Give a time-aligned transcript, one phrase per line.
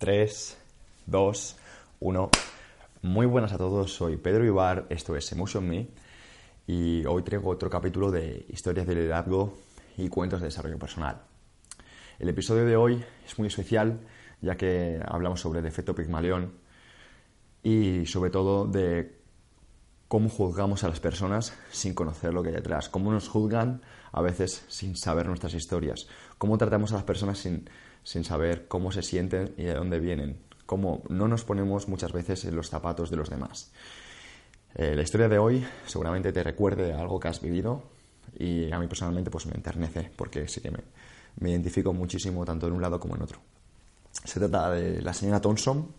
[0.00, 0.56] 3,
[1.08, 1.56] 2,
[2.00, 2.30] 1.
[3.02, 5.88] Muy buenas a todos, soy Pedro Ibar, esto es Emotion Me
[6.66, 9.58] y hoy traigo otro capítulo de historias de liderazgo
[9.98, 11.20] y cuentos de desarrollo personal.
[12.18, 14.00] El episodio de hoy es muy especial
[14.40, 16.54] ya que hablamos sobre el efecto Pigmalión
[17.62, 19.18] y sobre todo de
[20.08, 23.82] cómo juzgamos a las personas sin conocer lo que hay detrás, cómo nos juzgan
[24.12, 26.08] a veces sin saber nuestras historias,
[26.38, 27.68] cómo tratamos a las personas sin
[28.02, 32.44] sin saber cómo se sienten y de dónde vienen, cómo no nos ponemos muchas veces
[32.44, 33.72] en los zapatos de los demás.
[34.74, 37.82] Eh, la historia de hoy seguramente te recuerde algo que has vivido
[38.38, 40.78] y a mí personalmente pues me enternece porque sí que me,
[41.40, 43.40] me identifico muchísimo tanto en un lado como en otro.
[44.24, 45.92] Se trata de la señora Thompson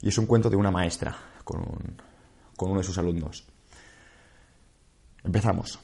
[0.00, 1.62] y es un cuento de una maestra con,
[2.56, 3.44] con uno de sus alumnos.
[5.24, 5.78] Empezamos.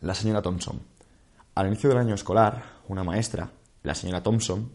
[0.00, 0.80] La señora Thompson.
[1.54, 3.50] Al inicio del año escolar, una maestra
[3.82, 4.72] la señora Thompson,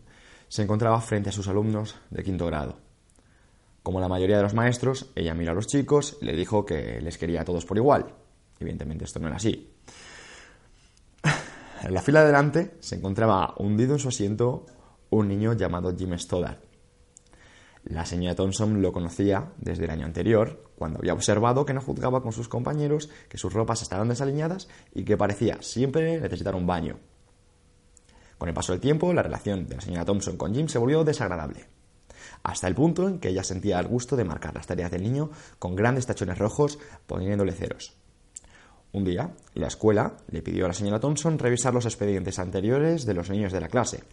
[0.48, 2.78] se encontraba frente a sus alumnos de quinto grado.
[3.84, 7.00] Como la mayoría de los maestros, ella miró a los chicos y le dijo que
[7.02, 8.14] les quería a todos por igual.
[8.60, 9.74] Evidentemente esto no era así.
[11.84, 14.66] En la fila de delante se encontraba hundido en su asiento
[15.12, 16.58] un niño llamado Jim Stoddard.
[17.84, 22.22] La señora Thompson lo conocía desde el año anterior, cuando había observado que no juzgaba
[22.22, 27.00] con sus compañeros, que sus ropas estaban desaliñadas y que parecía siempre necesitar un baño.
[28.38, 31.04] Con el paso del tiempo, la relación de la señora Thompson con Jim se volvió
[31.04, 31.66] desagradable,
[32.44, 35.32] hasta el punto en que ella sentía el gusto de marcar las tareas del niño
[35.60, 36.78] con grandes tachones rojos
[37.08, 37.94] poniéndole ceros.
[38.94, 43.14] Un día, la escuela le pidió a la señora Thompson revisar los expedientes anteriores de
[43.14, 44.04] los niños de la clase,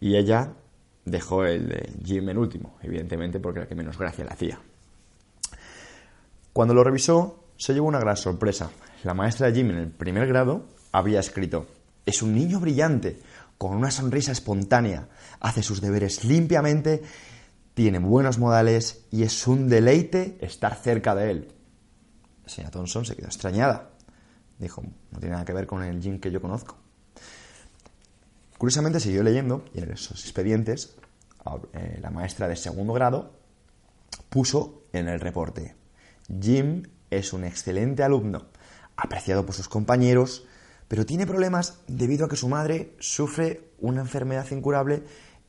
[0.00, 0.52] y ella
[1.04, 4.58] dejó el de Jim en último, evidentemente porque era el que menos gracia le hacía.
[6.52, 8.70] Cuando lo revisó, se llevó una gran sorpresa.
[9.04, 11.66] La maestra de Jim en el primer grado había escrito,
[12.04, 13.18] es un niño brillante,
[13.58, 15.08] con una sonrisa espontánea,
[15.40, 17.02] hace sus deberes limpiamente,
[17.74, 21.48] tiene buenos modales y es un deleite estar cerca de él.
[22.44, 23.90] La señora Thompson se quedó extrañada.
[24.58, 26.76] Dijo, no tiene nada que ver con el Jim que yo conozco.
[28.56, 30.96] Curiosamente siguió leyendo y en esos expedientes
[31.72, 33.32] eh, la maestra de segundo grado
[34.30, 35.76] puso en el reporte,
[36.40, 38.46] Jim es un excelente alumno,
[38.96, 40.44] apreciado por sus compañeros,
[40.88, 45.02] pero tiene problemas debido a que su madre sufre una enfermedad incurable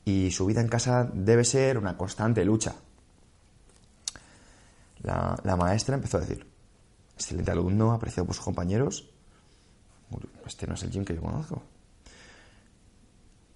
[0.04, 2.74] y su vida en casa debe ser una constante lucha.
[5.02, 6.46] La, maestra empezó a decir,
[7.14, 9.08] excelente alumno, apreciado por sus compañeros.
[10.46, 11.62] Este no es el Jim que yo conozco.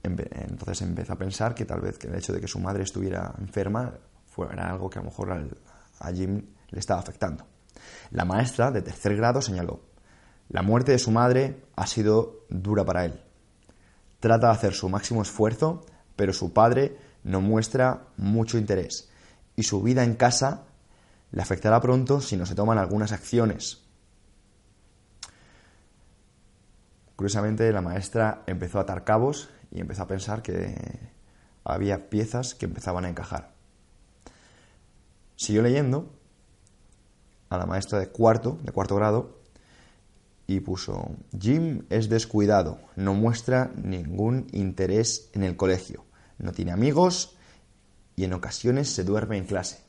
[0.03, 3.34] Entonces empezó a pensar que tal vez que el hecho de que su madre estuviera
[3.38, 3.93] enferma
[4.26, 5.32] fuera algo que a lo mejor
[6.00, 7.47] a Jim le estaba afectando.
[8.10, 9.81] La maestra de tercer grado señaló,
[10.52, 13.20] la muerte de su madre ha sido dura para él.
[14.20, 19.08] Trata de hacer su máximo esfuerzo, pero su padre no muestra mucho interés
[19.56, 20.64] y su vida en casa
[21.30, 23.80] le afectará pronto si no se toman algunas acciones.
[27.16, 31.10] Curiosamente, la maestra empezó a atar cabos y empezó a pensar que
[31.64, 33.54] había piezas que empezaban a encajar.
[35.36, 36.14] Siguió leyendo
[37.48, 39.41] a la maestra de cuarto, de cuarto grado,
[40.47, 46.04] y puso, Jim es descuidado, no muestra ningún interés en el colegio,
[46.38, 47.36] no tiene amigos
[48.16, 49.81] y en ocasiones se duerme en clase.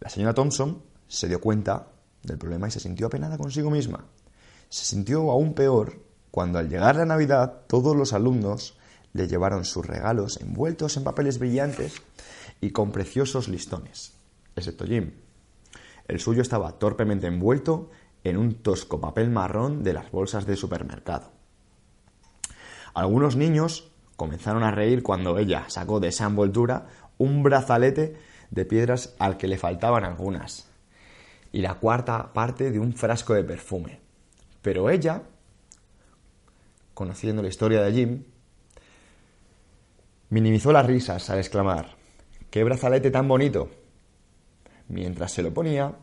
[0.00, 1.88] La señora Thompson se dio cuenta
[2.22, 4.04] del problema y se sintió apenada consigo misma.
[4.68, 6.00] Se sintió aún peor
[6.30, 8.76] cuando al llegar la Navidad todos los alumnos
[9.12, 11.94] le llevaron sus regalos envueltos en papeles brillantes
[12.60, 14.12] y con preciosos listones,
[14.54, 15.12] excepto Jim.
[16.06, 17.90] El suyo estaba torpemente envuelto
[18.24, 21.30] en un tosco papel marrón de las bolsas de supermercado.
[22.94, 26.86] Algunos niños comenzaron a reír cuando ella sacó de esa envoltura
[27.18, 28.16] un brazalete
[28.50, 30.68] de piedras al que le faltaban algunas
[31.52, 34.00] y la cuarta parte de un frasco de perfume.
[34.62, 35.22] Pero ella,
[36.94, 38.24] conociendo la historia de Jim,
[40.30, 41.96] minimizó las risas al exclamar,
[42.50, 43.70] ¡qué brazalete tan bonito!
[44.88, 45.94] mientras se lo ponía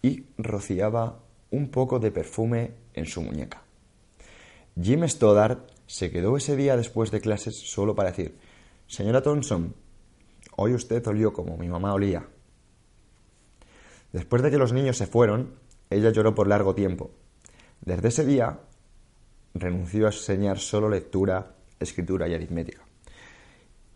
[0.00, 1.20] y rociaba
[1.52, 3.62] un poco de perfume en su muñeca.
[4.80, 8.36] Jim Stoddard se quedó ese día después de clases solo para decir,
[8.86, 9.74] Señora Thompson,
[10.56, 12.26] hoy usted olió como mi mamá olía.
[14.12, 15.54] Después de que los niños se fueron,
[15.90, 17.10] ella lloró por largo tiempo.
[17.82, 18.60] Desde ese día
[19.54, 22.82] renunció a enseñar solo lectura, escritura y aritmética.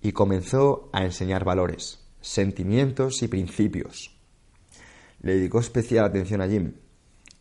[0.02, 4.14] Y comenzó a enseñar valores, sentimientos y principios.
[5.22, 6.74] Le dedicó especial atención a Jim.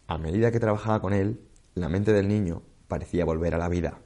[0.08, 1.42] A medida que trabajaba con él,
[1.74, 4.00] la mente del niño parecía volver a la vida.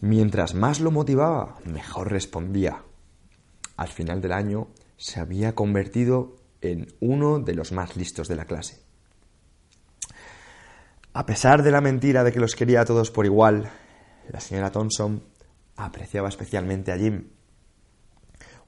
[0.00, 2.82] Mientras más lo motivaba, mejor respondía.
[3.76, 8.44] Al final del año se había convertido en uno de los más listos de la
[8.44, 8.82] clase.
[11.14, 13.70] A pesar de la mentira de que los quería a todos por igual,
[14.28, 15.22] la señora Thompson
[15.76, 17.28] apreciaba especialmente a Jim.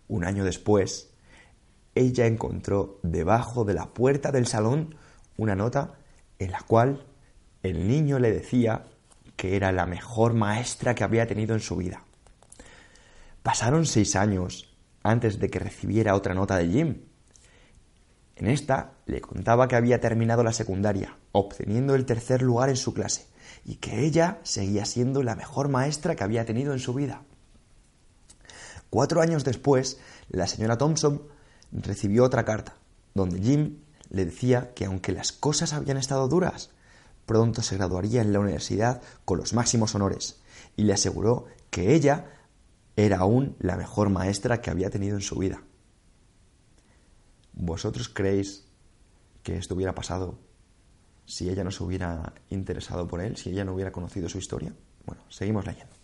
[0.08, 1.14] Un año después,
[1.94, 4.96] ella encontró debajo de la puerta del salón
[5.36, 5.94] una nota
[6.38, 7.04] en la cual
[7.62, 8.84] el niño le decía
[9.36, 12.04] que era la mejor maestra que había tenido en su vida.
[13.42, 17.02] Pasaron seis años antes de que recibiera otra nota de Jim.
[18.36, 22.94] En esta le contaba que había terminado la secundaria, obteniendo el tercer lugar en su
[22.94, 23.26] clase,
[23.64, 27.22] y que ella seguía siendo la mejor maestra que había tenido en su vida.
[28.90, 31.22] Cuatro años después, la señora Thompson
[31.72, 32.76] recibió otra carta,
[33.14, 33.83] donde Jim
[34.14, 36.70] le decía que aunque las cosas habían estado duras,
[37.26, 40.40] pronto se graduaría en la universidad con los máximos honores,
[40.76, 42.30] y le aseguró que ella
[42.96, 45.62] era aún la mejor maestra que había tenido en su vida.
[47.52, 48.66] ¿Vosotros creéis
[49.42, 50.38] que esto hubiera pasado
[51.26, 54.74] si ella no se hubiera interesado por él, si ella no hubiera conocido su historia?
[55.06, 55.94] Bueno, seguimos leyendo.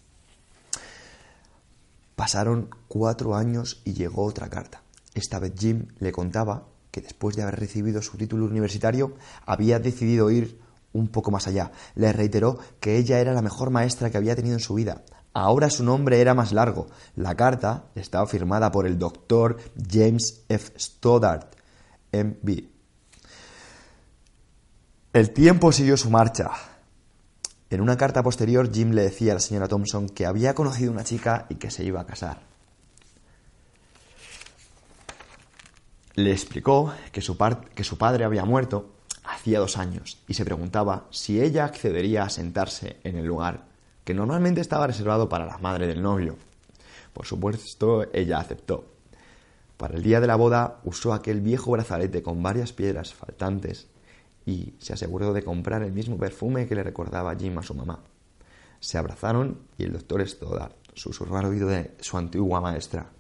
[2.16, 4.82] Pasaron cuatro años y llegó otra carta.
[5.14, 9.14] Esta vez Jim le contaba que después de haber recibido su título universitario
[9.46, 10.60] había decidido ir
[10.92, 11.72] un poco más allá.
[11.94, 15.04] Le reiteró que ella era la mejor maestra que había tenido en su vida.
[15.32, 16.88] Ahora su nombre era más largo.
[17.14, 19.58] La carta estaba firmada por el doctor
[19.88, 20.72] James F.
[20.76, 21.54] Stoddart,
[22.12, 22.64] MB.
[25.12, 26.50] El tiempo siguió su marcha.
[27.68, 31.04] En una carta posterior, Jim le decía a la señora Thompson que había conocido una
[31.04, 32.42] chica y que se iba a casar.
[36.14, 37.36] Le explicó que su,
[37.74, 42.30] que su padre había muerto hacía dos años y se preguntaba si ella accedería a
[42.30, 43.66] sentarse en el lugar
[44.04, 46.36] que normalmente estaba reservado para la madre del novio.
[47.12, 48.84] Por supuesto, ella aceptó.
[49.76, 53.88] Para el día de la boda usó aquel viejo brazalete con varias piedras faltantes
[54.44, 58.00] y se aseguró de comprar el mismo perfume que le recordaba Jim a su mamá.
[58.78, 63.10] Se abrazaron y el doctor Stoddard susurró al oído de su antigua maestra.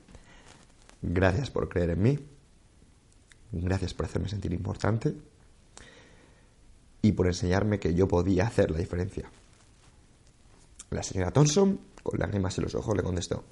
[1.02, 2.18] Gracias por creer en mí.
[3.52, 5.14] Gracias por hacerme sentir importante.
[7.02, 9.30] Y por enseñarme que yo podía hacer la diferencia.
[10.90, 13.44] La señora Thompson, con lágrimas en los ojos, le contestó,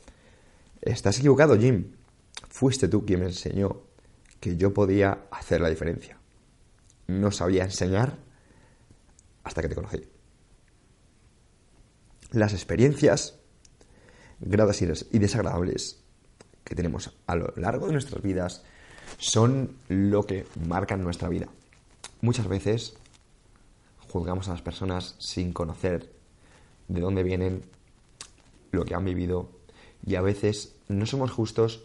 [0.81, 1.93] Estás equivocado, Jim.
[2.49, 3.83] Fuiste tú quien me enseñó
[4.41, 6.19] que yo podía hacer la diferencia.
[7.09, 8.19] No sabía enseñar
[9.45, 10.03] hasta que te conocí.
[12.33, 13.39] Las experiencias
[14.41, 16.00] gradas y desagradables
[16.65, 18.62] que tenemos a lo largo de nuestras vidas
[19.19, 21.49] son lo que marcan nuestra vida.
[22.20, 22.94] Muchas veces
[24.09, 26.11] juzgamos a las personas sin conocer
[26.88, 27.65] de dónde vienen,
[28.73, 29.50] lo que han vivido
[30.06, 31.83] y a veces no somos justos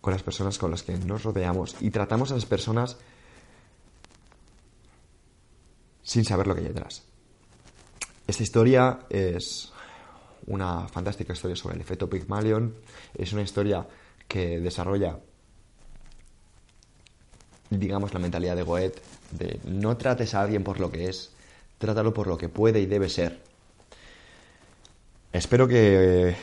[0.00, 2.96] con las personas con las que nos rodeamos y tratamos a las personas
[6.02, 7.04] sin saber lo que hay detrás.
[8.26, 9.72] Esta historia es
[10.46, 12.74] una fantástica historia sobre el efecto Pygmalion.
[13.14, 13.86] Es una historia
[14.28, 15.18] que desarrolla,
[17.70, 19.00] digamos, la mentalidad de Goethe
[19.32, 21.32] de no trates a alguien por lo que es,
[21.78, 23.40] trátalo por lo que puede y debe ser.
[25.32, 26.36] Espero que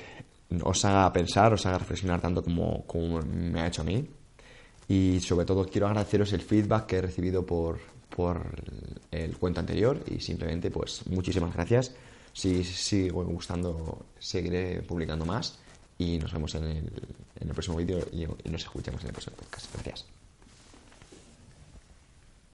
[0.63, 4.08] os haga pensar, os haga reflexionar tanto como, me ha hecho a mí.
[4.88, 7.80] Y sobre todo quiero agradeceros el feedback que he recibido por,
[8.15, 8.42] por
[9.10, 11.96] el cuento anterior y simplemente pues muchísimas gracias.
[12.34, 15.60] Si sigo gustando seguiré publicando más
[15.98, 16.78] y nos vemos en el,
[17.40, 19.74] en el próximo vídeo y, nos escuchamos en el próximo podcast.
[19.74, 20.06] Gracias.